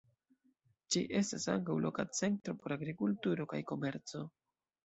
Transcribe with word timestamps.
Ĝi 0.95 1.01
estas 1.19 1.45
ankaŭ 1.55 1.75
loka 1.85 2.05
centro 2.21 2.57
por 2.63 2.77
agrikulturo 2.79 3.49
kaj 3.55 3.61
komerco. 3.75 4.25